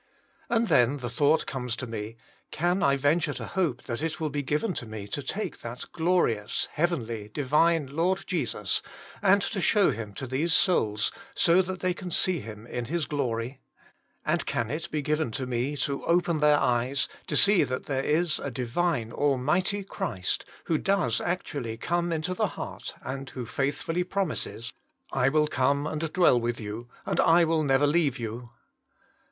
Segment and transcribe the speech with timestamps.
[0.49, 2.17] And then the thought comes to me.
[2.49, 5.41] Can I venture to hope that it will be [381 Jesus Himself, 39 given to
[5.45, 10.15] me to take that glorious, heav enly, divine Lord Jesus * and to show Him
[10.15, 13.61] to these souls, so that they can see Him in His glory?
[14.25, 18.01] And can it be given to me to open their eyes to see that there
[18.03, 24.03] is a Divine, Almighty Christ, who does actually come into the heart and who faithfully
[24.03, 28.49] promises, *' I will come and dwell with you, and I will never leave you?